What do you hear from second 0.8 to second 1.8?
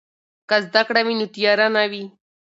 کړه وي نو تیاره